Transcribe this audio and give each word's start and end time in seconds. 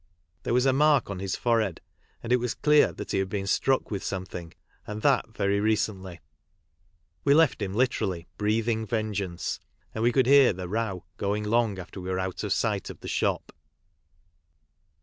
There 0.41 0.53
was 0.55 0.65
a 0.65 0.73
mark 0.73 1.11
on 1.11 1.19
his 1.19 1.35
forehead, 1.35 1.79
and 2.23 2.33
it 2.33 2.37
was 2.39 2.55
clear 2.55 2.91
that 2.91 3.11
he 3.11 3.19
had 3.19 3.29
been 3.29 3.45
struck 3.45 3.91
with 3.91 4.03
something, 4.03 4.51
and 4.87 5.03
that 5.03 5.37
very 5.37 5.59
recently. 5.59 6.21
We 7.23 7.35
left 7.35 7.61
him 7.61 7.75
literally 7.75 8.25
"breathing 8.35 8.87
vengeance," 8.87 9.59
and 9.93 10.03
we 10.03 10.11
could 10.11 10.25
hear 10.25 10.53
the 10.53 10.67
"row" 10.67 11.05
going 11.17 11.43
long 11.43 11.77
after 11.77 12.01
we 12.01 12.09
were 12.09 12.17
out 12.17 12.43
of 12.43 12.51
sight 12.51 12.89
of 12.89 13.01
the 13.01 13.07
shop. 13.07 13.51